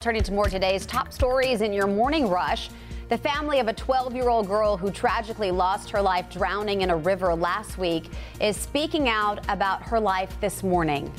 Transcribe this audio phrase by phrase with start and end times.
[0.00, 2.70] Turning to more today's top stories in your morning rush.
[3.08, 6.90] The family of a 12 year old girl who tragically lost her life drowning in
[6.90, 8.08] a river last week
[8.40, 11.12] is speaking out about her life this morning.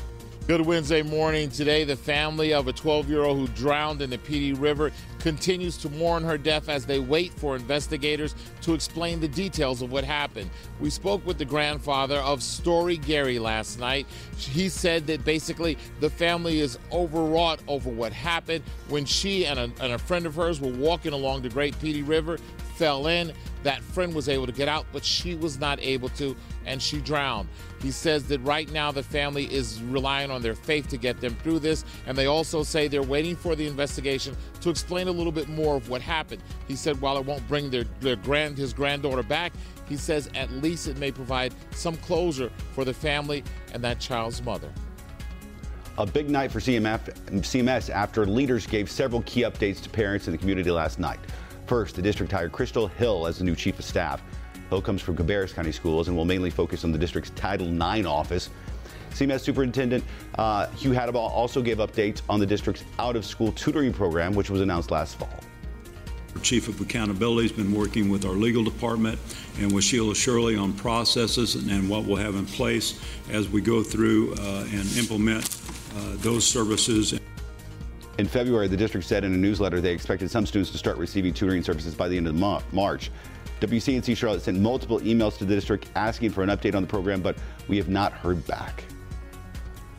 [0.49, 1.51] Good Wednesday morning.
[1.51, 5.77] Today, the family of a 12 year old who drowned in the Pee River continues
[5.77, 10.04] to mourn her death as they wait for investigators to explain the details of what
[10.04, 10.50] happened.
[10.79, 14.07] We spoke with the grandfather of Story Gary last night.
[14.38, 19.71] He said that basically the family is overwrought over what happened when she and a,
[19.79, 22.39] and a friend of hers were walking along the Great Pee River
[22.79, 23.33] fell in.
[23.63, 26.99] That friend was able to get out, but she was not able to, and she
[26.99, 27.49] drowned.
[27.82, 31.35] He says that right now the family is relying on their faith to get them
[31.43, 35.31] through this, and they also say they're waiting for the investigation to explain a little
[35.31, 36.41] bit more of what happened.
[36.67, 39.52] He said while it won't bring their, their grand his granddaughter back,
[39.88, 44.41] he says at least it may provide some closure for the family and that child's
[44.44, 44.71] mother.
[45.97, 50.38] A big night for CMS after leaders gave several key updates to parents in the
[50.38, 51.19] community last night.
[51.69, 54.23] First, the district hired Crystal Hill as the new chief of staff.
[54.69, 58.07] Hill comes from Cabarrus County Schools and will mainly focus on the district's Title IX
[58.07, 58.49] office.
[59.11, 60.03] CMS Superintendent
[60.39, 64.49] uh, Hugh Hattabaugh also gave updates on the district's out of school tutoring program, which
[64.49, 65.29] was announced last fall.
[66.33, 69.19] Our Chief of Accountability has been working with our legal department
[69.59, 73.61] and with Sheila Shirley on processes and, and what we'll have in place as we
[73.61, 75.61] go through uh, and implement
[75.95, 77.19] uh, those services.
[78.20, 81.34] In February, the district said in a newsletter they expected some students to start receiving
[81.34, 83.12] tutoring services by the end of the month, March.
[83.62, 87.22] WCNC Charlotte sent multiple emails to the district asking for an update on the program,
[87.22, 87.38] but
[87.70, 88.84] we have not heard back.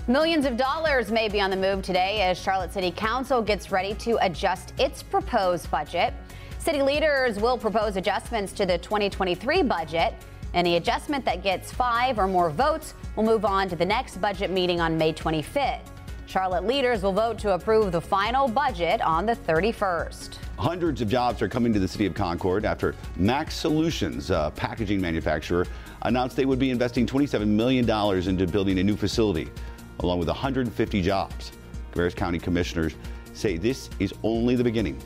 [0.07, 3.95] Millions of dollars may be on the move today as Charlotte City Council gets ready
[3.95, 6.13] to adjust its proposed budget.
[6.59, 10.13] City leaders will propose adjustments to the 2023 budget.
[10.53, 14.51] Any adjustment that gets five or more votes will move on to the next budget
[14.51, 15.87] meeting on May 25th.
[16.31, 20.37] Charlotte leaders will vote to approve the final budget on the 31st.
[20.59, 25.01] Hundreds of jobs are coming to the city of Concord after Max Solutions, a packaging
[25.01, 25.67] manufacturer,
[26.03, 27.91] announced they would be investing $27 million
[28.29, 29.51] into building a new facility,
[29.99, 31.51] along with 150 jobs.
[31.91, 32.95] Cabarrus County commissioners
[33.33, 35.01] say this is only the beginning.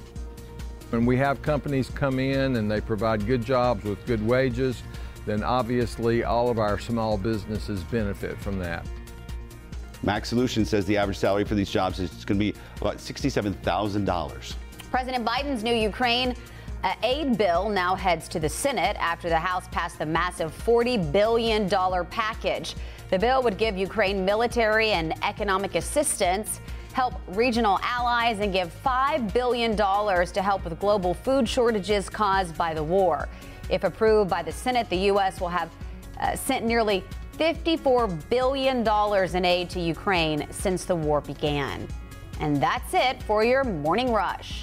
[0.91, 4.83] When we have companies come in and they provide good jobs with good wages,
[5.25, 8.87] then obviously all of our small businesses benefit from that.
[10.05, 14.55] Max Solutions says the average salary for these jobs is going to be about $67,000.
[14.91, 16.35] President Biden's new Ukraine
[16.83, 21.11] uh, aid bill now heads to the Senate after the House passed the massive $40
[21.11, 21.69] billion
[22.11, 22.75] package.
[23.09, 26.61] The bill would give Ukraine military and economic assistance,
[26.93, 32.75] help regional allies, and give $5 billion to help with global food shortages caused by
[32.75, 33.29] the war.
[33.71, 35.41] If approved by the Senate, the U.S.
[35.41, 35.71] will have
[36.21, 37.03] uh, sent nearly
[37.39, 38.87] $54 billion
[39.37, 41.87] in aid to Ukraine since the war began.
[42.41, 44.63] And that's it for your morning rush.